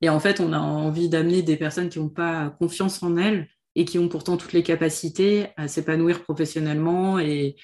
[0.00, 3.48] Et en fait, on a envie d'amener des personnes qui n'ont pas confiance en elles
[3.74, 7.56] et qui ont pourtant toutes les capacités à s'épanouir professionnellement et,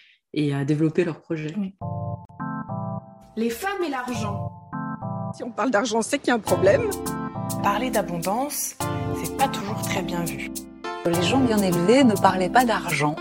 [0.52, 1.54] à développer leur projet.
[3.36, 4.50] Les femmes et l'argent.
[5.36, 6.90] Si on parle d'argent, c'est qu'il y a un problème.
[7.62, 8.76] Parler d'abondance,
[9.22, 10.50] c'est pas toujours très bien vu.
[11.06, 13.14] Les gens bien élevés ne parlaient pas d'argent.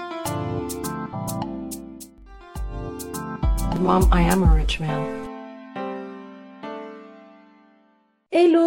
[3.80, 5.23] Mom, I am a rich man.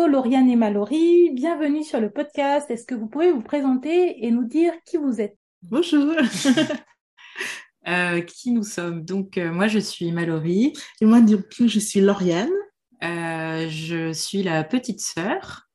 [0.09, 2.70] Lauriane et Mallory, bienvenue sur le podcast.
[2.70, 5.37] Est-ce que vous pouvez vous présenter et nous dire qui vous êtes?
[5.62, 6.14] Bonjour.
[7.88, 9.05] Euh, qui nous sommes?
[9.05, 10.73] Donc euh, moi je suis Mallory.
[11.00, 12.50] Et moi du coup je suis Lauriane.
[13.05, 15.69] Euh, je suis la petite sœur.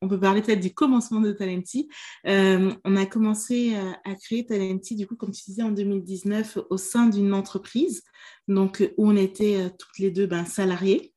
[0.00, 1.88] On peut parler peut-être du commencement de Talenti.
[2.24, 7.08] on a commencé à créer Talenti, du coup, comme tu disais, en 2019 au sein
[7.08, 8.04] d'une entreprise,
[8.46, 11.11] donc où on était toutes les deux ben, salariés.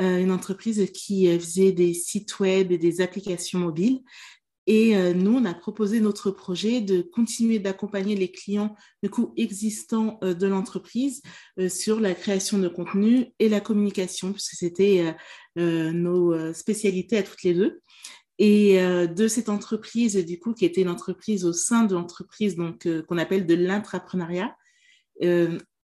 [0.00, 4.02] Euh, une entreprise qui euh, faisait des sites web et des applications mobiles.
[4.66, 9.32] Et euh, nous, on a proposé notre projet de continuer d'accompagner les clients du coup
[9.36, 11.22] existants de l'entreprise
[11.68, 15.14] sur la création de contenu et la communication, puisque c'était
[15.54, 17.80] nos spécialités à toutes les deux.
[18.40, 22.88] Et de cette entreprise, du coup, qui était une entreprise au sein de l'entreprise donc
[23.06, 24.56] qu'on appelle de l'intrapreneuriat,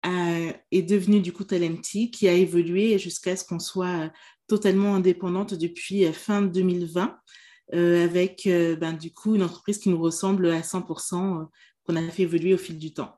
[0.04, 4.10] est devenue du coup Talenti, qui a évolué jusqu'à ce qu'on soit euh,
[4.48, 7.18] totalement indépendante depuis euh, fin 2020,
[7.74, 11.48] euh, avec ben, du coup une entreprise qui nous ressemble à 100%,
[11.86, 13.16] qu'on a fait évoluer au fil du temps.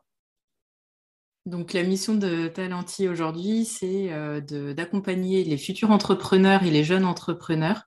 [1.45, 4.09] Donc la mission de Talenti aujourd'hui, c'est
[4.73, 7.81] d'accompagner les futurs entrepreneurs et les jeunes entrepreneurs,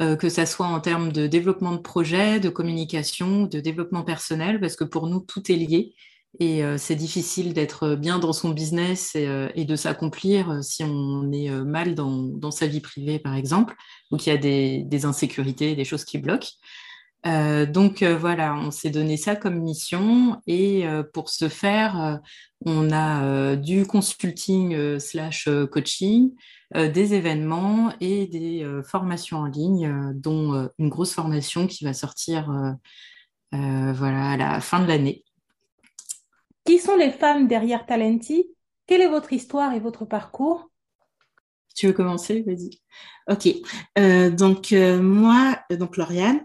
[0.00, 4.74] que ce soit en termes de développement de projet, de communication, de développement personnel, parce
[4.74, 5.94] que pour nous, tout est lié.
[6.38, 10.84] Et euh, c'est difficile d'être bien dans son business et, euh, de s'accomplir euh, si
[10.84, 13.74] on est mal dans, sa vie privée, par exemple,
[14.10, 16.52] ou qu'il y a des, insécurités, des choses qui bloquent.
[17.24, 22.20] donc voilà, on s'est donné ça comme mission et pour ce faire,
[22.64, 26.30] on a du consulting slash coaching,
[26.74, 32.48] des événements et des formations en ligne, dont une grosse formation qui va sortir
[33.52, 35.25] voilà, à la fin de l'année.
[36.66, 38.48] Qui sont les femmes derrière Talenti?
[38.88, 40.68] Quelle est votre histoire et votre parcours?
[41.76, 42.42] Tu veux commencer?
[42.44, 42.80] Vas-y.
[43.30, 43.48] Ok.
[43.98, 46.40] Euh, donc euh, moi, euh, donc Lauriane,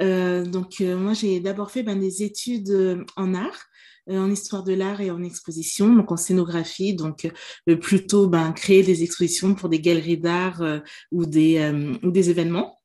[0.00, 3.66] donc moi j'ai d'abord fait ben, des études en art.
[4.08, 7.30] en histoire de l'art et en exposition, donc en scénographie, donc
[7.80, 10.62] plutôt ben, créer des expositions pour des galeries d'art
[11.12, 12.75] ou, des, ou des événements.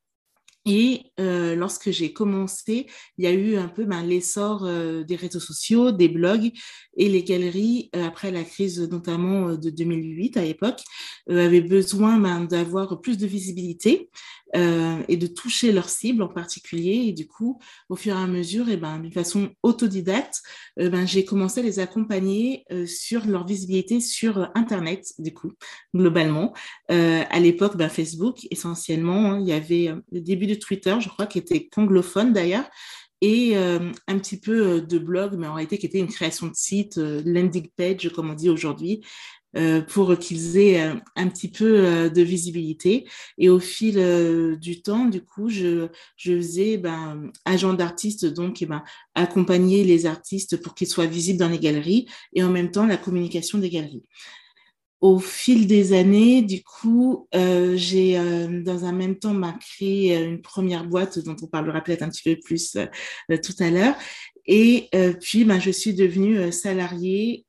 [0.65, 2.85] Et euh, lorsque j'ai commencé,
[3.17, 6.51] il y a eu un peu ben, l'essor euh, des réseaux sociaux, des blogs
[6.97, 10.81] et les galeries, euh, après la crise notamment de 2008 à l'époque,
[11.27, 14.09] avaient besoin ben, d'avoir plus de visibilité
[14.53, 17.05] et de toucher leur cible en particulier.
[17.07, 20.41] Et du coup, au fur et à mesure, et ben, d'une façon autodidacte,
[20.77, 25.53] ben, j'ai commencé à les accompagner sur leur visibilité sur Internet, du coup,
[25.95, 26.53] globalement.
[26.89, 31.27] à l'époque, ben, Facebook, essentiellement, hein, il y avait le début de Twitter, je crois,
[31.27, 32.65] qui était anglophone d'ailleurs,
[33.21, 36.47] et euh, un petit peu euh, de blog, mais en réalité qui était une création
[36.47, 39.05] de site, euh, landing page, comme on dit aujourd'hui,
[39.87, 40.81] pour qu'ils aient
[41.15, 43.07] un petit peu de visibilité.
[43.37, 48.83] Et au fil du temps, du coup, je, faisais ben, agent d'artiste, donc eh ben,
[49.15, 52.97] accompagner les artistes pour qu'ils soient visibles dans les galeries et en même temps la
[52.97, 54.03] communication des galeries
[55.01, 60.29] au fil des années, du coup, euh, j'ai euh, dans un même temps créé euh,
[60.29, 62.77] une première boîte dont on parlera peut-être un petit peu plus
[63.27, 63.95] tout à l'heure.
[64.45, 64.89] Et
[65.21, 67.45] puis, ben, je suis devenue salariée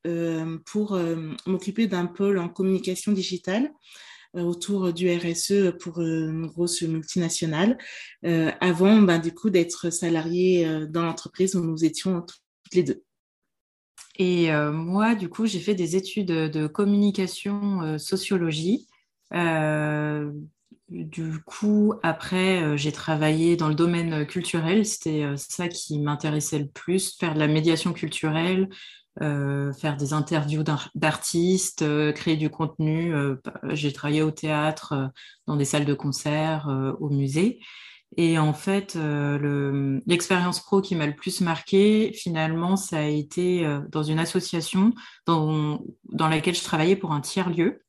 [0.67, 0.99] pour
[1.47, 3.73] m'occuper d'un pôle en communication digitale
[4.35, 7.79] autour du RSE pour une grosse multinationale,
[8.23, 13.03] avant ben, du coup d'être salariée dans l'entreprise où nous étions toutes les deux.
[14.19, 18.87] Et euh, moi, du coup, j'ai fait des études de communication euh, sociologie.
[20.93, 24.87] Euh, du coup, après, j'ai travaillé dans le domaine culturel.
[24.87, 28.69] C'était ça qui m'intéressait le plus, faire de la médiation culturelle,
[29.21, 31.85] faire des interviews d'artistes,
[32.15, 33.15] créer du contenu.
[33.71, 35.11] j'ai travaillé au théâtre,
[35.47, 36.69] dans des salles de concert,
[36.99, 37.61] au musée.
[38.17, 43.65] Et en fait, euh, l'expérience pro qui m'a le plus marqué, finalement, ça a été
[43.65, 44.93] euh, dans une association
[45.27, 45.81] dans,
[46.13, 47.83] dans, laquelle je travaillais pour un tiers-lieu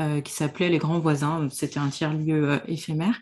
[0.00, 1.48] euh, qui s'appelait Les Grands Voisins.
[1.50, 3.20] C'était un tiers-lieu éphémère.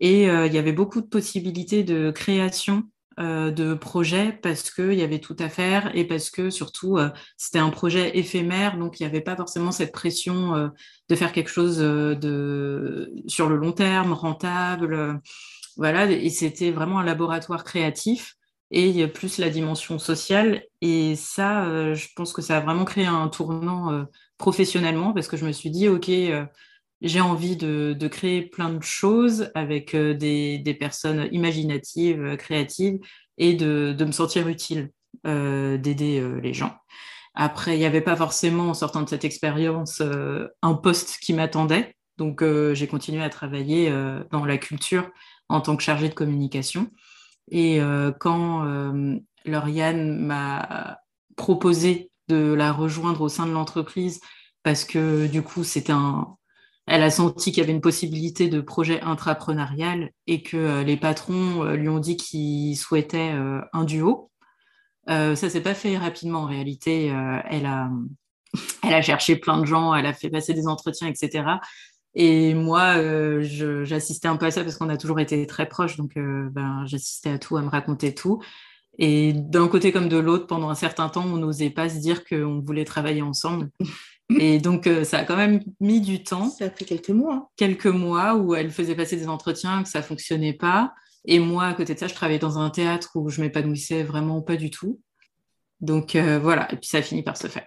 [0.00, 2.84] Et il y avait beaucoup de possibilités de création
[3.18, 6.98] de projet parce qu'il y avait tout à faire et parce que surtout
[7.36, 10.72] c'était un projet éphémère, donc il n'y avait pas forcément cette pression
[11.08, 15.20] de faire quelque chose de, sur le long terme, rentable.
[15.76, 18.34] voilà, et c'était vraiment un laboratoire créatif
[18.72, 20.64] et plus la dimension sociale.
[20.80, 24.06] Et ça, je pense que ça a vraiment créé un tournant
[24.42, 26.10] professionnellement parce que je me suis dit, OK,
[27.00, 32.98] j'ai envie de, créer plein de choses avec euh, des, personnes imaginatives, euh, créatives,
[33.38, 34.90] et de, me sentir utile,
[35.28, 36.76] euh, d'aider les gens.
[37.34, 40.02] Après, il n'y avait pas forcément, en sortant de cette expérience,
[40.60, 41.94] un poste qui m'attendait.
[42.18, 42.44] Donc,
[42.74, 43.90] j'ai continué à travailler
[44.30, 45.08] dans la culture
[45.48, 46.90] en tant que chargée de communication.
[47.50, 47.80] Et
[48.20, 48.66] quand
[49.46, 50.98] Lauriane m'a
[51.36, 54.20] proposé de la rejoindre au sein de l'entreprise,
[54.62, 56.36] parce que du coup, c'était un,
[56.86, 60.96] elle a senti qu'il y avait une possibilité de projet intrapreneurial et que euh, les
[60.96, 64.30] patrons euh, lui ont dit qu'ils souhaitaient euh, un duo.
[65.06, 67.06] ça s'est pas fait rapidement en réalité.
[67.48, 67.90] elle, a,
[68.84, 71.44] elle a cherché plein de gens, elle a fait passer des entretiens, etc.
[72.14, 72.94] Et moi,
[73.84, 77.30] j'assistais un peu à ça parce qu'on a toujours été très proches, donc ben, j'assistais
[77.30, 78.42] à tout, à me raconter tout.
[78.98, 82.24] Et d'un côté comme de l'autre, pendant un certain temps, on n'osait pas se dire
[82.24, 83.70] qu'on voulait travailler ensemble.
[84.38, 86.48] Et donc, euh, ça a quand même mis du temps.
[86.48, 87.50] Ça a pris quelques mois.
[87.56, 90.94] Quelques mois où elle faisait passer des entretiens, que ça fonctionnait pas.
[91.24, 94.40] Et moi, à côté de ça, je travaillais dans un théâtre où je m'épanouissais vraiment
[94.40, 95.00] pas du tout.
[95.80, 97.66] Donc euh, voilà, et puis ça a fini par se faire.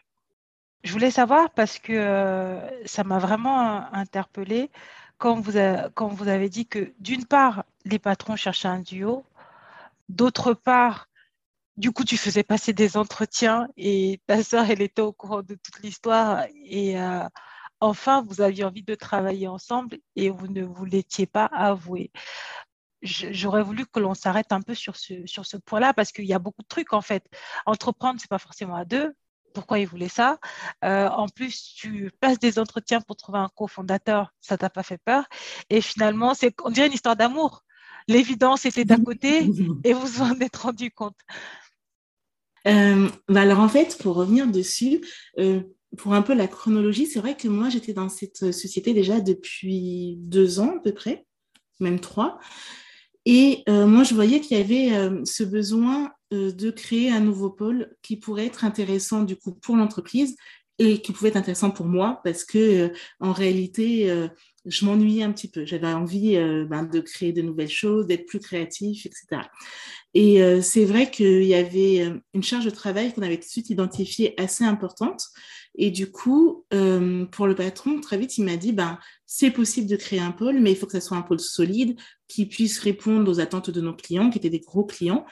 [0.83, 4.71] Je voulais savoir parce que euh, ça m'a vraiment interpellée
[5.17, 5.53] quand vous,
[5.93, 9.23] quand vous avez dit que d'une part, les patrons cherchaient un duo,
[10.09, 11.07] d'autre part,
[11.77, 15.55] du coup, tu faisais passer des entretiens et ta sœur, elle était au courant de
[15.55, 16.45] toute l'histoire.
[16.65, 17.27] Et euh,
[17.81, 22.11] enfin, vous aviez envie de travailler ensemble et vous ne vous l'étiez pas avoué.
[23.01, 26.33] J'aurais voulu que l'on s'arrête un peu sur ce, sur ce point-là parce qu'il y
[26.33, 27.23] a beaucoup de trucs en fait.
[27.65, 29.13] Entreprendre, c'est pas forcément à deux.
[29.53, 30.39] Pourquoi ils voulaient ça?
[30.83, 34.97] Euh, En plus, tu passes des entretiens pour trouver un cofondateur, ça t'a pas fait
[34.97, 35.25] peur.
[35.69, 37.63] Et finalement, c'est on dirait une histoire d'amour.
[38.07, 39.49] L'évidence était d'à côté
[39.83, 41.17] et vous vous en êtes rendu compte.
[42.67, 45.01] Euh, bah alors en fait, pour revenir dessus,
[45.39, 45.61] euh,
[45.97, 50.15] pour un peu la chronologie, c'est vrai que moi j'étais dans cette société déjà depuis
[50.19, 51.25] deux ans à peu près,
[51.79, 52.39] même trois.
[53.25, 57.95] Et euh, moi je voyais qu'il y avait ce besoin de créer un nouveau pôle
[58.01, 60.35] qui pourrait être intéressant du coup pour l'entreprise
[60.79, 64.27] et qui pouvait être intéressant pour moi parce que en réalité
[64.65, 65.65] je m'ennuyais un petit peu.
[65.65, 69.43] J'avais envie euh, ben, de créer de nouvelles choses, d'être plus créatif, etc.
[70.13, 73.45] Et euh, c'est vrai qu'il y avait euh, une charge de travail qu'on avait tout
[73.45, 75.27] de suite identifiée assez importante.
[75.77, 79.97] Et du coup, pour le patron, très vite, il m'a dit, ben, c'est possible de
[79.97, 83.29] créer un pôle, mais il faut que ça soit un pôle solide qui puisse répondre
[83.29, 85.25] aux attentes de nos clients, qui étaient des gros clients.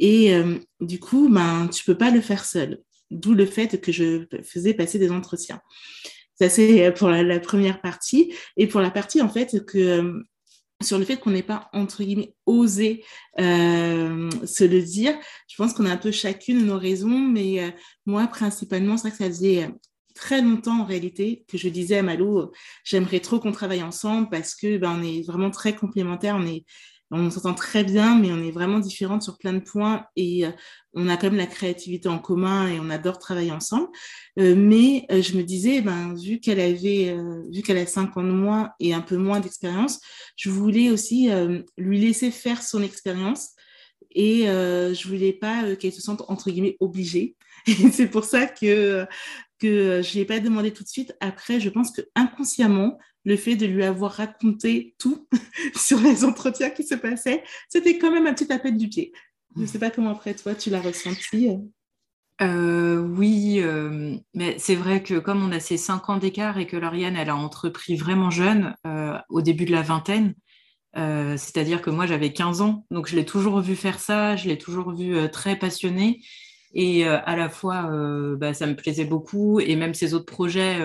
[0.00, 0.34] Et
[0.80, 2.80] du coup, ben, tu peux pas le faire seul.
[3.12, 5.60] D'où le fait que je faisais passer des entretiens.
[6.36, 8.34] Ça, c'est pour la, première partie.
[8.56, 10.22] Et pour la partie, en fait, que euh,
[10.82, 13.04] sur le fait qu'on n'ait pas, entre guillemets, osé
[13.40, 15.14] euh, se le dire,
[15.48, 17.70] je pense qu'on a un peu chacune nos raisons, mais euh,
[18.06, 19.70] moi, principalement, c'est vrai que ça faisait
[20.14, 22.50] très longtemps en réalité que je disais à Malou,
[22.84, 26.46] j'aimerais trop qu'on travaille ensemble parce que ben, est vraiment très complémentaires, on
[27.10, 30.50] on s'entend très bien, mais on est vraiment différentes sur plein de points et euh,
[30.94, 33.88] on a quand même la créativité en commun et on adore travailler ensemble.
[34.38, 37.16] Euh, mais euh, je me disais, ben, vu qu'elle avait,
[37.52, 40.00] vu qu'elle a cinq ans de moins et un peu moins d'expérience,
[40.36, 41.28] je voulais aussi
[41.76, 43.50] lui laisser faire son expérience
[44.10, 47.36] et je voulais pas qu'elle se sente entre guillemets obligée.
[47.66, 49.06] Et c'est pour ça que
[49.58, 51.14] que je l'ai pas demandé tout de suite.
[51.20, 55.26] Après, je pense que inconsciemment, le fait de lui avoir raconté tout
[55.74, 59.12] sur les entretiens qui se passaient, c'était quand même un petit appel du pied.
[59.56, 61.50] Je ne sais pas comment après toi tu l'as ressenti.
[62.42, 66.66] Euh, oui, euh, mais c'est vrai que comme on a ces cinq ans d'écart et
[66.66, 70.34] que Lauriane, elle a entrepris vraiment jeune, euh, au début de la vingtaine,
[70.96, 74.58] c'est-à-dire que moi j'avais 15 ans, donc je l'ai toujours vu faire ça, je l'ai
[74.58, 76.20] toujours vu très passionnée.
[76.72, 77.90] Et à la fois,
[78.36, 79.58] bah, ça me plaisait beaucoup.
[79.58, 80.78] Et même ces autres projets,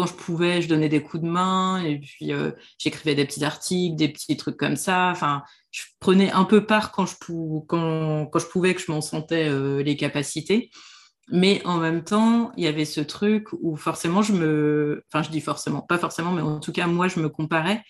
[0.00, 3.44] quand je pouvais, je donnais des coups de main et puis euh, j'écrivais des petits
[3.44, 5.10] articles, des petits trucs comme ça.
[5.10, 7.16] Enfin, je prenais un peu part quand je,
[7.66, 10.70] quand, quand je pouvais, que je m'en sentais euh, les capacités.
[11.30, 15.28] Mais en même temps, il y avait ce truc où forcément je me, enfin, je
[15.28, 17.82] dis forcément, pas forcément, mais en tout cas, moi, je me comparais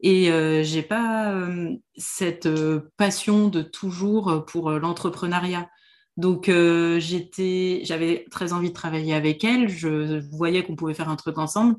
[0.00, 2.48] et euh, j'ai pas euh, cette
[2.96, 5.68] passion de toujours pour l'entrepreneuriat.
[6.18, 9.68] Donc, euh, j'avais très envie de travailler avec elle.
[9.68, 11.76] Je voyais qu'on pouvait faire un truc ensemble,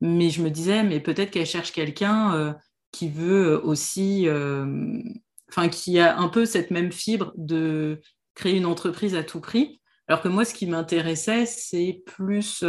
[0.00, 2.52] mais je me disais, mais peut-être qu'elle cherche quelqu'un euh,
[2.92, 5.02] qui veut aussi euh,
[5.48, 8.00] enfin, qui a un peu cette même fibre de
[8.36, 9.80] créer une entreprise à tout prix.
[10.06, 12.64] Alors que moi, ce qui m'intéressait, c'est plus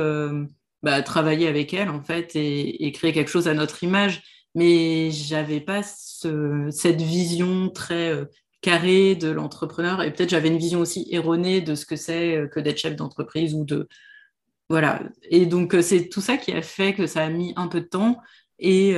[0.82, 4.24] bah, travailler avec elle, en fait, et, créer quelque chose à notre image.
[4.56, 8.28] Mais j'avais pas cette vision très
[8.62, 10.02] carrée de l'entrepreneur.
[10.04, 13.54] Et peut-être j'avais une vision aussi erronée de ce que c'est que d'être chef d'entreprise
[13.54, 13.88] ou de.
[14.70, 15.04] Voilà.
[15.30, 17.88] Et donc, c'est tout ça qui a fait que ça a mis un peu de
[17.88, 18.18] temps.
[18.60, 18.96] Et,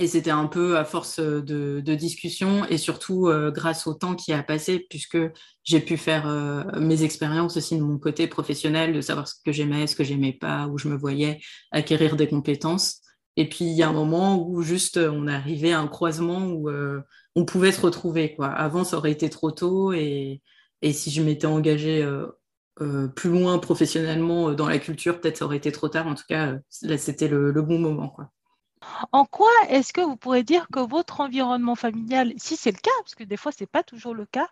[0.00, 4.32] et c'était un peu à force de, discussion et surtout euh, grâce au temps qui
[4.32, 5.18] a passé, puisque
[5.62, 9.52] j'ai pu faire euh, mes expériences aussi de mon côté professionnel, de savoir ce que
[9.52, 11.40] j'aimais, ce que j'aimais pas, où je me voyais,
[11.70, 13.02] acquérir des compétences.
[13.36, 16.68] Et puis il y a un moment où juste on arrivait à un croisement où
[16.70, 17.00] euh,
[17.34, 18.34] on pouvait se retrouver.
[18.34, 18.48] Quoi.
[18.48, 20.42] Avant, ça aurait été trop tôt et,
[20.92, 22.06] si je m'étais engagée
[23.16, 26.06] plus loin professionnellement dans la culture, peut-être ça aurait été trop tard.
[26.06, 28.10] En tout cas, là, c'était le, le bon moment.
[28.10, 28.30] Quoi.
[29.12, 32.90] En quoi est-ce que vous pourrez dire que votre environnement familial, si c'est le cas,
[33.00, 34.48] parce que des fois ce n'est pas toujours le cas,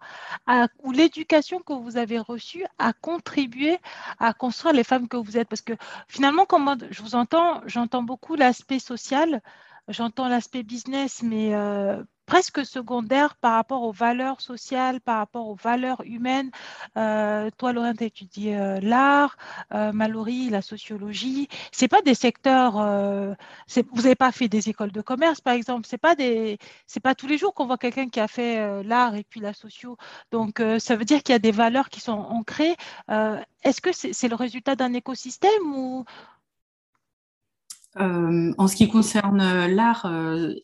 [0.83, 3.79] ou l'éducation que vous avez reçue a contribué
[4.19, 5.49] à construire les femmes que vous êtes?
[5.49, 5.75] Parce que
[6.09, 9.43] finalement, comme je vous entends, j'entends beaucoup l'aspect social,
[9.89, 15.55] j'entends l'aspect business, mais euh, presque secondaire par rapport aux valeurs sociales, par rapport aux
[15.55, 16.51] valeurs humaines.
[16.97, 19.37] Euh, toi, Laurent, tu étudié euh, l'art,
[19.75, 19.93] euh,
[20.51, 21.49] la sociologie.
[21.73, 22.79] C'est pas des secteurs.
[22.79, 23.35] Euh,
[23.93, 25.87] vous n'avez pas fait des écoles de commerce, par exemple.
[25.87, 26.57] C'est pas des.
[26.87, 29.53] C'est pas tous les jours qu'on voit quelqu'un qui a fait l'art et puis la
[29.53, 29.99] socio.
[30.31, 32.77] Donc, ça veut dire qu'il y a des valeurs qui sont ancrées.
[33.63, 36.07] Est-ce que c'est le résultat d'un écosystème ou?
[37.95, 40.11] En ce qui concerne l'art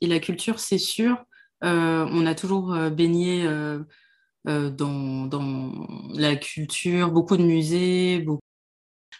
[0.00, 1.26] et la culture, c'est sûr.
[1.64, 3.80] Euh, on a toujours euh, baigné euh,
[4.70, 5.28] dans,
[6.14, 8.24] la culture, beaucoup de musées,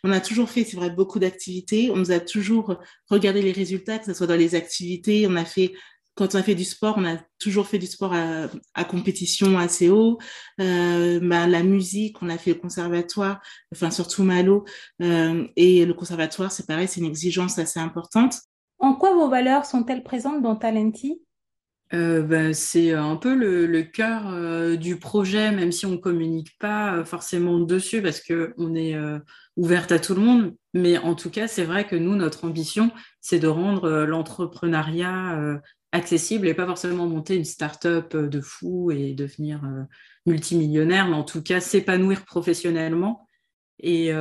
[0.04, 1.90] On a toujours fait, c'est vrai, beaucoup d'activités.
[1.90, 2.76] On nous a toujours
[3.11, 5.26] regardé les résultats, que ce soit dans les activités.
[5.28, 5.75] On a fait,
[6.14, 9.90] quand on a fait du sport, on a toujours fait du sport à, compétition assez
[9.90, 10.18] haut.
[10.59, 13.40] Bah, la musique, on a fait le conservatoire,
[13.73, 14.64] enfin surtout Malo.
[15.00, 18.37] et le conservatoire, c'est pareil, c'est une exigence assez importante.
[18.78, 21.21] En quoi vos valeurs sont-elles présentes dans Talenti?
[21.95, 26.59] Euh, ben, c'est un peu le, cœur euh, du projet, même si on ne communique
[26.59, 28.97] pas euh, forcément dessus parce qu'on est
[29.57, 30.54] ouverte à tout le monde.
[30.75, 32.90] Mais en tout cas, c'est vrai que nous, notre ambition,
[33.21, 35.61] c'est de rendre l'entrepreneuriat
[35.92, 39.62] accessible et pas forcément monter une start-up de fou et devenir
[40.26, 43.26] multimillionnaire, mais en tout cas s'épanouir professionnellement.
[43.80, 44.12] Et,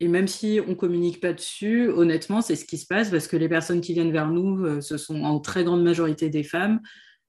[0.00, 3.36] et même si on communique pas dessus, honnêtement, c'est ce qui se passe parce que
[3.36, 6.80] les personnes qui viennent vers nous, euh, ce sont en très grande majorité des femmes.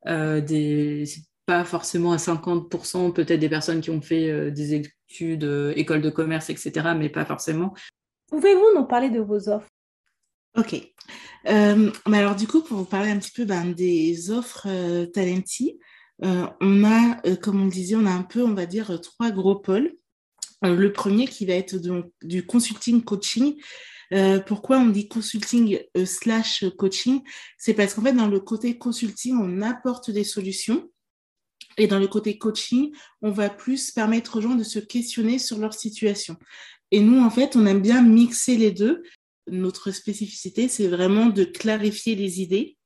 [0.08, 1.04] Euh, des,
[1.46, 6.02] pas forcément à 50%, peut-être des personnes qui ont fait euh, des études, euh, école
[6.02, 7.74] de commerce, etc., mais pas forcément.
[8.28, 9.68] Pouvez-vous nous parler de vos offres?
[10.58, 10.76] Ok.
[11.46, 14.68] mais alors, du coup, pour vous parler un petit peu ben, des offres
[15.14, 15.80] Talenti,
[16.22, 19.94] on a, comme on disait, on a un peu, on va dire, trois gros pôles.
[20.66, 21.76] Euh, le premier qui va être
[22.22, 23.56] du consulting coaching.
[24.12, 27.22] Euh, pourquoi on dit consulting euh, slash coaching?
[27.58, 30.90] C'est parce qu'en fait, dans le côté consulting, on apporte des solutions.
[31.78, 35.60] Et dans le côté coaching, on va plus permettre aux gens de se questionner sur
[35.60, 36.36] leur situation.
[36.92, 39.04] Et nous, en fait, on aime bien mixer les deux.
[39.48, 42.79] Notre spécificité, c'est vraiment de clarifier les idées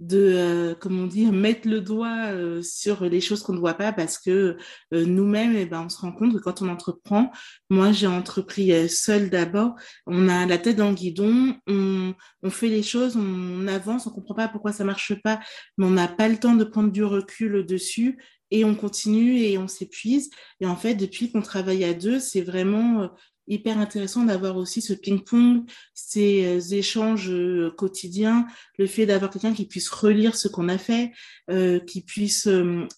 [0.00, 3.92] de, euh, comment dire, mettre le doigt euh, sur les choses qu'on ne voit pas
[3.92, 4.56] parce que
[4.94, 7.30] euh, nous-mêmes, eh ben, on se rend compte que quand on entreprend,
[7.68, 9.74] moi j'ai entrepris seul d'abord,
[10.06, 14.34] on a la tête dans guidon, on, on fait les choses, on avance, on comprend
[14.34, 15.40] pas pourquoi ça marche pas,
[15.76, 18.18] mais on n'a pas le temps de prendre du recul dessus
[18.50, 20.30] et on continue et on s'épuise.
[20.60, 23.10] Et en fait, depuis qu'on travaille à deux, c'est vraiment
[23.48, 25.64] hyper intéressant d'avoir aussi ce ping-pong,
[25.94, 28.46] ces euh, échanges euh, quotidiens,
[28.78, 31.12] le fait d'avoir quelqu'un qui puisse relire ce qu'on a fait,
[31.50, 32.48] euh, qui puisse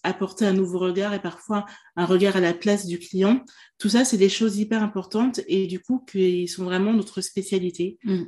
[0.02, 1.64] apporter un nouveau regard et parfois
[1.96, 3.44] un regard à la place du client.
[3.78, 7.98] Tout ça, c'est des choses hyper importantes et du coup, qui sont vraiment notre spécialité.
[8.04, 8.24] Mm.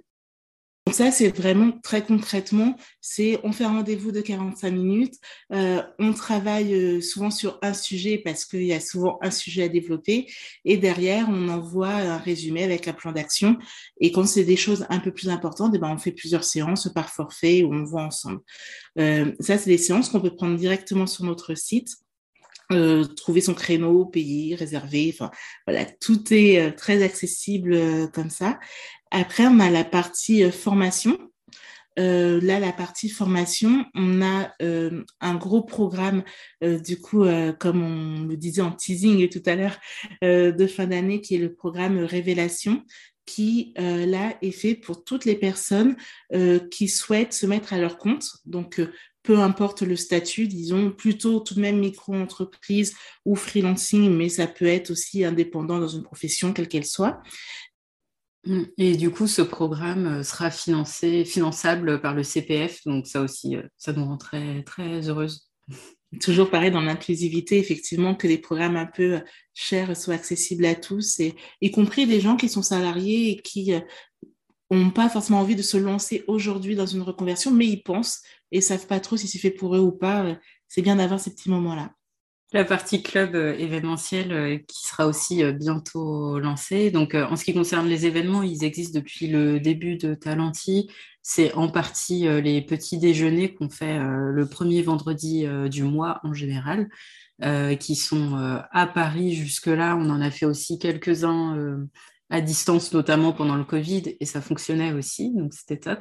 [0.92, 5.14] Ça, c'est vraiment très concrètement, c'est on fait un rendez-vous de 45 minutes,
[5.50, 9.62] euh, on travaille euh, souvent sur un sujet parce qu'il y a souvent un sujet
[9.62, 10.26] à développer
[10.66, 13.56] et derrière, on envoie un résumé avec un plan d'action
[14.00, 16.92] et quand c'est des choses un peu plus importantes, eh ben, on fait plusieurs séances
[16.92, 18.40] par forfait ou on voit ensemble.
[18.98, 21.88] Euh, ça, c'est des séances qu'on peut prendre directement sur notre site.
[23.16, 25.30] Trouver son créneau, payer, réserver, enfin
[25.66, 28.58] voilà, tout est très accessible comme ça.
[29.14, 31.18] Après, on a la partie formation.
[31.98, 34.52] là, la partie formation, on a
[35.20, 36.24] un gros programme,
[36.62, 37.24] du coup,
[37.58, 39.78] comme on le disait en teasing tout à l'heure,
[40.22, 42.82] de fin d'année, qui est le programme Révélation,
[43.26, 45.94] qui là est fait pour toutes les personnes
[46.70, 48.80] qui souhaitent se mettre à leur compte, donc
[49.22, 54.66] peu importe le statut, disons, plutôt tout de même micro-entreprise ou freelancing, mais ça peut
[54.66, 57.22] être aussi indépendant dans une profession, quelle qu'elle soit.
[58.44, 58.62] Mmh.
[58.78, 63.56] Et du coup, ce programme euh, sera financé, finançable par le CPF, donc ça aussi,
[63.56, 65.48] euh, ça nous rend très, très heureuse.
[66.20, 69.20] Toujours pareil dans l'inclusivité, effectivement, que les programmes un peu
[69.54, 71.20] chers soient accessibles à tous,
[71.60, 73.72] y compris des gens qui sont salariés et qui
[74.70, 78.20] n'ont pas forcément envie de se lancer aujourd'hui dans une reconversion, mais ils pensent
[78.50, 80.36] et savent pas trop si c'est fait pour eux ou pas.
[80.68, 81.94] C'est bien d'avoir ces petits moments-là.
[82.54, 86.90] La partie club euh, événementiel euh, qui sera aussi euh, bientôt lancée.
[86.90, 90.90] Donc, en ce qui concerne les événements, ils existent depuis le début de Talenti.
[91.22, 96.88] C'est en partie les petits déjeuners qu'on fait le premier vendredi du mois en général,
[97.78, 99.94] qui sont à Paris jusque-là.
[99.96, 101.86] On en a fait aussi quelques-uns
[102.28, 106.00] à distance, notamment pendant le Covid, et ça fonctionnait aussi, donc c'était top.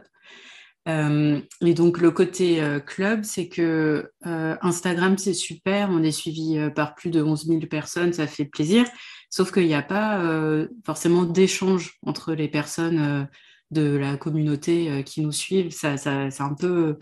[0.87, 6.11] Euh, et donc le côté euh, club, c'est que euh, Instagram, c'est super, on est
[6.11, 8.85] suivi par plus de 11 000 personnes, ça fait plaisir,
[9.29, 10.21] sauf qu'il n'y a pas
[10.85, 13.27] forcément d'échange entre les personnes
[13.69, 15.71] de la communauté qui nous suivent.
[15.71, 16.97] Ça, ça c'est un peu...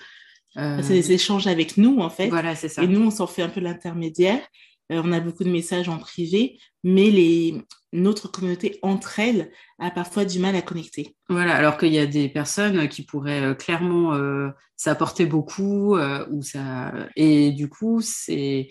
[0.55, 2.27] C'est des échanges avec nous, en fait.
[2.27, 2.83] Voilà, c'est ça.
[2.83, 4.41] Et nous, on s'en fait un peu l'intermédiaire.
[4.89, 10.25] On a beaucoup de messages en privé, mais les, notre communauté entre elles a parfois
[10.25, 11.15] du mal à connecter.
[11.29, 16.41] Voilà, alors qu'il y a des personnes qui pourraient euh, clairement euh, s'apporter beaucoup, ou
[16.41, 16.93] ça...
[17.15, 18.69] et du coup, c'est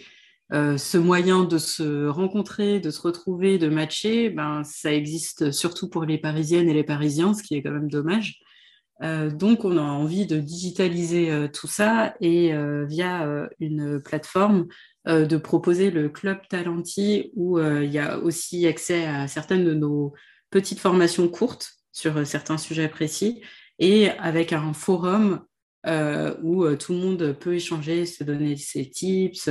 [0.50, 6.06] ce moyen de se rencontrer, de se retrouver, de matcher, ben, ça existe surtout pour
[6.06, 8.40] les Parisiennes et les Parisiens, ce qui est quand même dommage.
[9.02, 12.54] donc, on a envie de digitaliser tout ça et
[12.86, 14.68] via une plateforme
[15.06, 19.64] euh, de proposer le club Talenti où euh, il y a aussi accès à certaines
[19.64, 20.12] de nos
[20.50, 23.40] petites formations courtes sur euh, certains sujets précis
[23.78, 25.44] et avec un forum
[26.42, 29.48] où tout le monde peut échanger, se donner ses tips,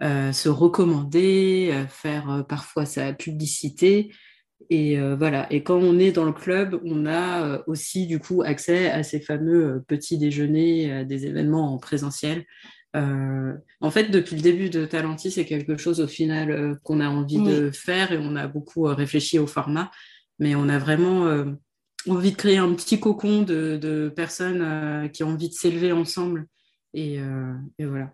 [0.00, 4.12] se recommander, faire parfois sa publicité.
[4.70, 5.46] Et voilà.
[5.52, 9.20] Et quand on est dans le club, on a aussi du coup accès à ces
[9.20, 12.44] fameux petits déjeuners, des événements en présentiel
[12.94, 17.00] euh, en fait, depuis le début de Talenti, c'est quelque chose au final euh, qu'on
[17.00, 19.90] a envie de faire et on a beaucoup euh, réfléchi au format,
[20.38, 21.44] mais on a vraiment
[22.08, 26.46] envie de créer un petit cocon de, personnes qui ont envie de s'élever ensemble.
[26.94, 27.20] Et,
[27.78, 28.12] voilà.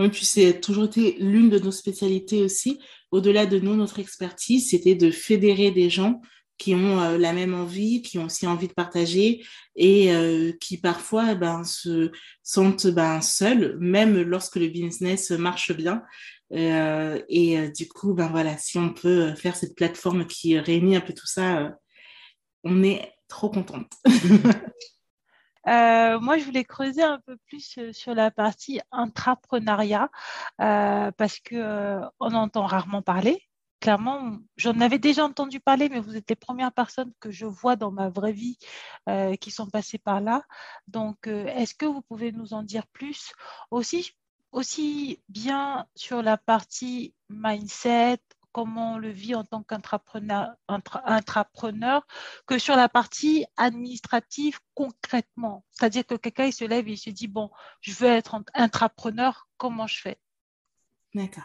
[0.00, 2.78] Oui, puis c'est toujours été l'une de nos spécialités aussi.
[3.10, 6.20] Au-delà de nous, notre expertise, c'était de fédérer des gens
[6.58, 9.44] qui ont euh, la même envie, qui ont aussi envie de partager
[9.76, 12.10] et euh, qui parfois ben, se
[12.42, 16.02] sentent ben, seuls, même lorsque le business marche bien.
[16.52, 21.00] Euh, et du coup, ben voilà, si on peut faire cette plateforme qui réunit un
[21.00, 21.76] peu tout ça,
[22.64, 23.92] on est trop contente.
[25.66, 30.08] moi, je voulais creuser un peu plus sur la partie intrapreneuriat
[30.56, 33.47] parce que on entend rarement parler
[33.80, 37.76] clairement, j'en avais déjà entendu parler, mais vous êtes les premières personnes que je vois
[37.76, 38.58] dans ma vraie vie
[39.08, 40.42] euh, qui sont passées par là.
[40.86, 43.32] Donc, euh, est-ce que vous pouvez nous en dire plus?
[43.70, 48.20] Aussi, bien sur la partie mindset,
[48.52, 52.06] comment on le vit en tant qu'intrapreneur, intrapreneur,
[52.46, 55.64] que sur la partie administrative concrètement.
[55.70, 59.48] C'est-à-dire que quelqu'un il se lève et il se dit, bon, je veux être intrapreneur,
[59.58, 60.18] comment je fais?
[61.14, 61.44] D'accord.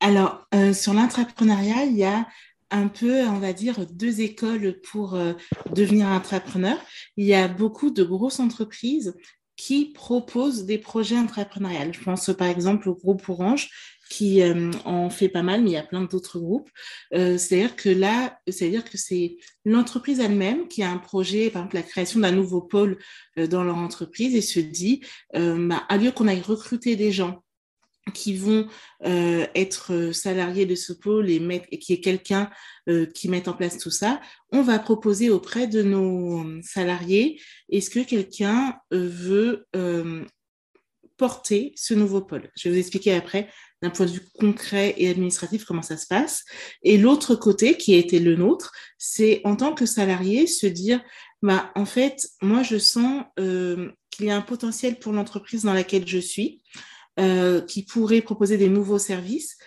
[0.00, 2.26] Alors, euh, sur l'entrepreneuriat, il y a
[2.70, 5.34] un peu, on va dire, deux écoles pour euh,
[5.74, 6.76] devenir entrepreneur.
[7.16, 9.14] Il y a beaucoup de grosses entreprises
[9.56, 11.92] qui proposent des projets entrepreneuriaux.
[11.92, 13.68] Je pense par exemple au groupe Orange
[14.10, 16.68] qui euh, en fait pas mal, mais il y a plein d'autres groupes.
[17.12, 21.82] c'est-à-dire que là, c'est-à-dire que c'est l'entreprise elle-même qui a un projet, par exemple la
[21.82, 22.98] création d'un nouveau pôle
[23.36, 27.41] dans leur entreprise et se dit, bah, à lieu qu'on aille recruter des gens
[28.10, 28.66] qui vont
[29.04, 32.50] euh, être salariés de ce pôle et, mettre, et qui est quelqu'un
[32.88, 37.90] euh, qui met en place tout ça, on va proposer auprès de nos salariés, est-ce
[37.90, 39.66] que quelqu'un euh, veut
[41.16, 42.50] porter ce nouveau pôle?
[42.56, 43.48] Je vais vous expliquer après
[43.82, 46.44] d'un point de vue concret et administratif comment ça se passe.
[46.82, 51.02] Et l'autre côté, qui a été le nôtre, c'est en tant que salarié se dire,
[51.42, 56.06] bah, en fait, moi je sens qu'il y a un potentiel pour l'entreprise dans laquelle
[56.06, 56.62] je suis.
[57.20, 59.58] Euh, qui pourrait proposer des nouveaux services.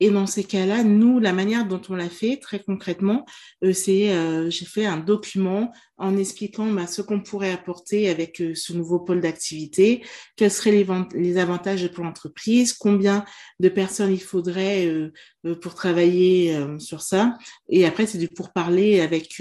[0.00, 3.24] Et dans ces cas-là, nous, la manière dont on l'a fait, très concrètement,
[3.62, 8.42] euh, c'est euh, j'ai fait un document en expliquant bah, ce qu'on pourrait apporter avec
[8.52, 10.72] ce nouveau pôle d'activité, quels seraient
[11.14, 13.24] les, avantages pour l'entreprise, combien
[13.60, 15.12] de personnes il faudrait
[15.60, 17.38] pour travailler sur ça.
[17.68, 19.40] Et après, c'est du pourparler avec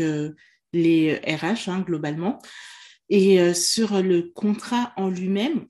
[0.73, 2.39] les RH, hein, globalement.
[3.09, 5.67] Et sur le contrat en lui-même,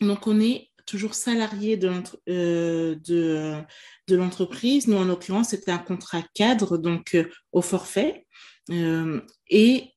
[0.00, 1.90] donc, on est toujours salarié de,
[2.26, 4.88] de, l'entreprise.
[4.88, 7.16] Nous, en l'occurrence, c'était un contrat cadre, donc
[7.52, 8.26] au forfait.
[8.68, 9.92] et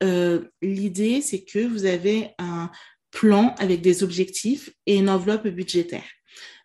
[0.61, 2.69] l'idée, c'est que vous avez un
[3.11, 6.09] plan avec des objectifs et une enveloppe budgétaire.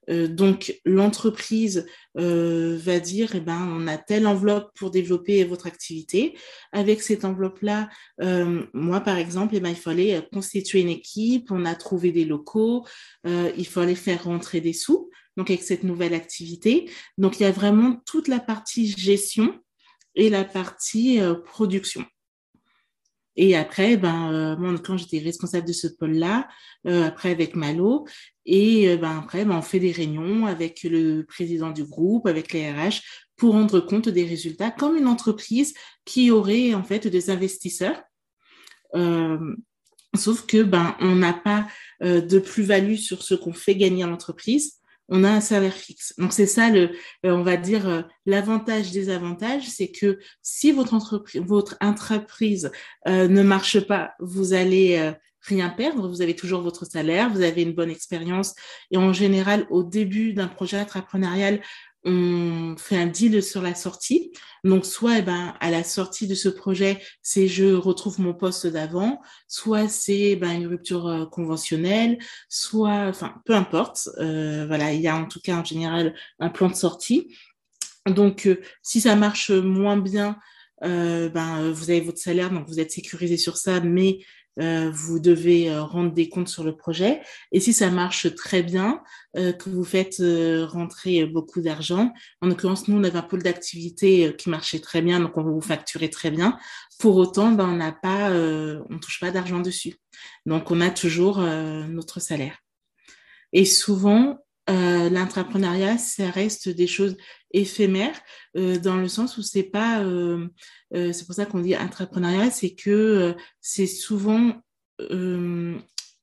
[0.09, 1.87] Euh, donc, l'entreprise
[2.19, 6.37] euh, va dire, eh ben, on a telle enveloppe pour développer votre activité.
[6.73, 7.89] Avec cette enveloppe-là,
[8.23, 12.25] euh, moi, par exemple, eh ben, il fallait constituer une équipe, on a trouvé des
[12.25, 12.87] locaux,
[13.25, 15.11] il fallait faire rentrer des sous.
[15.37, 16.91] Donc, avec cette nouvelle activité.
[17.17, 19.61] Donc, il y a vraiment toute la partie gestion
[20.17, 22.05] et la partie production.
[23.41, 26.49] Et après, ben, euh, moi, quand j'étais responsable de ce pôle-là,
[26.89, 28.05] euh, après avec Malo,
[28.45, 32.53] et euh, ben, après, ben, on fait des réunions avec le président du groupe, avec
[32.53, 33.01] les RH,
[33.37, 35.73] pour rendre compte des résultats, comme une entreprise
[36.05, 38.03] qui aurait en fait des investisseurs.
[40.17, 41.69] sauf que ben, on n'a pas
[42.01, 46.15] de plus-value sur ce qu'on fait gagner à l'entreprise on a un salaire fixe.
[46.19, 46.91] Donc c'est ça le,
[47.25, 52.71] euh, on va dire euh, l'avantage des avantages, c'est que si votre entreprise, votre entreprise
[53.07, 56.09] euh, ne marche pas, vous allez rien perdre.
[56.09, 58.55] Vous avez toujours votre salaire, vous avez une bonne expérience
[58.91, 61.61] et en général au début d'un projet entrepreneurial,
[62.05, 64.33] on fait un deal sur la sortie.
[64.65, 68.67] Donc, soit eh ben, à la sortie de ce projet, c'est je retrouve mon poste
[68.67, 74.09] d'avant, soit c'est ben, une rupture euh, conventionnelle, soit, enfin, peu importe.
[74.19, 77.35] Euh, voilà, il y a en tout cas en général un plan de sortie.
[78.07, 80.39] Donc, euh, si ça marche moins bien,
[80.81, 84.21] ben, vous avez votre salaire, donc vous êtes sécurisé sur ça, mais
[84.61, 87.21] euh, vous devez euh, rendre des comptes sur le projet.
[87.53, 89.03] Et si ça marche très bien,
[89.37, 90.23] euh, que vous faites
[90.67, 95.21] rentrer beaucoup d'argent, en l'occurrence, nous, on avait un pôle d'activité qui marchait très bien,
[95.21, 96.59] donc on vous facturait très bien.
[96.99, 99.95] Pour autant, ben, on n'a pas, on touche pas d'argent dessus.
[100.47, 102.59] Donc, on a toujours notre salaire.
[103.53, 107.17] Et souvent, euh, l'entrepreneuriat, ça reste des choses
[107.53, 108.21] éphémères
[108.57, 110.49] euh, dans le sens où c'est pas, euh,
[110.93, 114.61] c'est pour ça qu'on dit entrepreneuriat, c'est que c'est souvent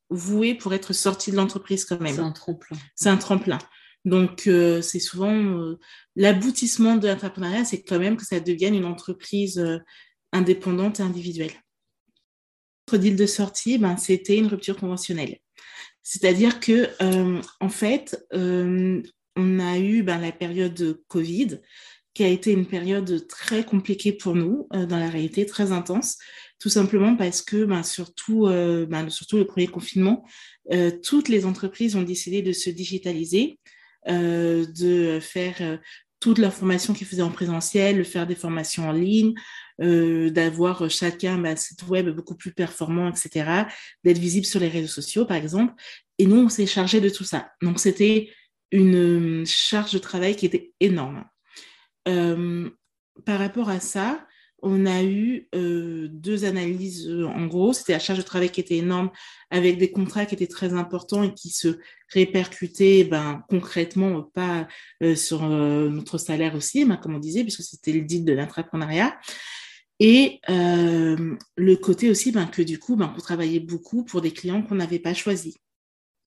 [0.10, 2.16] voué pour être sorti de l'entreprise quand même.
[2.16, 2.78] C'est un tremplin.
[2.96, 3.58] C'est un tremplin.
[4.04, 5.76] Donc, c'est souvent
[6.16, 9.64] l'aboutissement de l'entrepreneuriat, c'est quand même que ça devienne une entreprise
[10.32, 11.54] indépendante et individuelle.
[12.88, 15.40] Notre deal de sortie, ben, c'était une rupture conventionnelle.
[16.06, 19.02] C'est-à-dire que, euh, en fait, euh,
[19.36, 21.60] on a eu ben, la période Covid,
[22.14, 26.18] qui a été une période très compliquée pour nous, euh, dans la réalité, très intense,
[26.60, 30.24] tout simplement parce que, ben, surtout, ben, surtout le premier confinement,
[31.04, 33.60] toutes les entreprises ont décidé de se digitaliser,
[34.08, 35.80] de faire
[36.22, 39.34] toute la formation qu'ils faisaient en présentiel, de faire des formations en ligne,
[39.82, 43.64] euh, d'avoir chacun un site web beaucoup plus performant, etc.,
[44.06, 45.74] d'être visible sur les réseaux sociaux, par exemple.
[46.18, 47.52] Et nous, on s'est chargé de tout ça.
[47.62, 48.30] Donc, c'était
[48.72, 51.26] une charge de travail qui était énorme.
[52.08, 52.70] Euh,
[53.26, 54.26] par rapport à ça,
[54.62, 57.74] on a eu euh, deux analyses en gros.
[57.74, 59.12] C'était la charge de travail qui était énorme
[59.52, 61.80] avec des contrats qui étaient très importants et qui se
[62.14, 64.68] répercutaient ben, concrètement pas
[65.16, 69.20] sur notre salaire aussi, ben, comme on disait, puisque c'était le deal de l'entrepreneuriat.
[70.00, 74.32] Et euh, le côté aussi ben, que du coup, ben, on travaillait beaucoup pour des
[74.32, 75.58] clients qu'on n'avait pas choisis.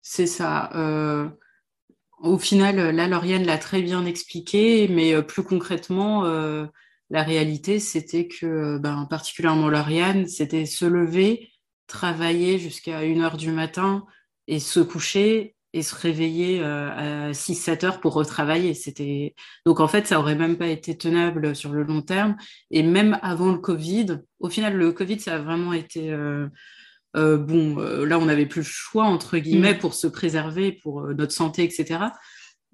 [0.01, 0.71] C'est ça.
[0.75, 1.29] Euh,
[2.21, 6.23] au final, là, Lauriane l'a très bien expliqué, mais euh, plus concrètement,
[7.11, 11.51] la réalité, c'était que, ben, particulièrement Lauriane, c'était se lever,
[11.87, 14.05] travailler jusqu'à 1h du matin
[14.47, 18.75] et se coucher et se réveiller euh, à 6-7 heures pour retravailler.
[18.75, 19.35] C'était
[19.67, 22.37] donc en fait ça aurait même pas été tenable sur le long terme.
[22.71, 26.49] Et même avant le Covid, au final le Covid ça a vraiment été euh,
[27.17, 27.77] euh, bon.
[27.79, 29.79] là on n'avait plus le choix entre guillemets mm.
[29.79, 31.99] pour se préserver, pour notre santé, etc.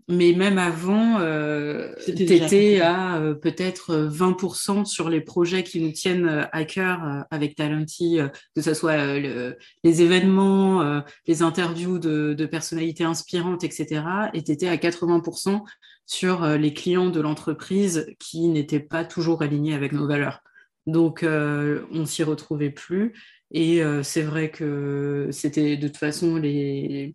[0.06, 5.80] Mais même avant, euh, tu étais à euh, peut-être 20% euh, sur les projets qui
[5.80, 8.18] nous tiennent euh, à cœur avec Talenti,
[8.54, 14.02] que ce soit les événements, les interviews de, de, personnalités inspirantes, etc.
[14.34, 15.62] Et tu étais à 80%
[16.06, 20.40] sur les clients de l'entreprise qui n'étaient pas toujours alignés avec nos valeurs.
[20.86, 23.14] Donc, on s'y retrouvait plus.
[23.50, 27.14] Et c'est vrai que c'était de toute façon les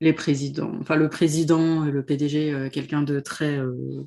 [0.00, 4.04] les présidents, enfin le président, le PDG, euh, quelqu'un de très euh,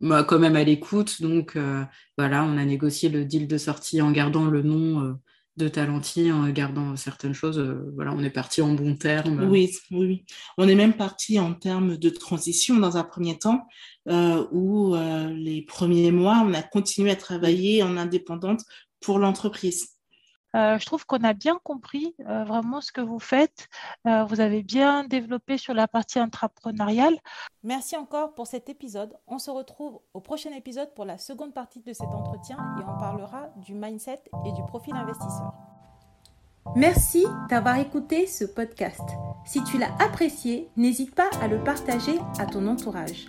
[0.00, 1.20] bah, quand même à l'écoute.
[1.20, 1.84] Donc euh,
[2.16, 5.18] voilà, on a négocié le deal de sortie en gardant le nom
[5.56, 7.58] de Talenti, en gardant certaines choses.
[7.94, 9.48] voilà, on est parti en bon terme.
[9.50, 10.24] Oui, oui,
[10.56, 13.66] On est même parti en termes de transition dans un premier temps,
[14.06, 14.94] où
[15.34, 18.60] les premiers mois, on a continué à travailler en indépendante
[19.00, 19.97] pour l'entreprise.
[20.54, 23.68] Je trouve qu'on a bien compris vraiment ce que vous faites.
[24.04, 27.16] vous avez bien développé sur la partie intrapreneuriale.
[27.62, 29.14] Merci encore pour cet épisode.
[29.26, 32.98] On se retrouve au prochain épisode pour la seconde partie de cet entretien et on
[32.98, 35.52] parlera du mindset et du profil investisseur.
[36.76, 39.00] Merci d'avoir écouté ce podcast.
[39.44, 43.28] Si tu l'as apprécié, n'hésite pas à le partager à ton entourage.